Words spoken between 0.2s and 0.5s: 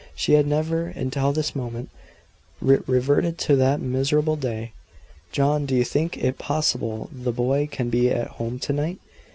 had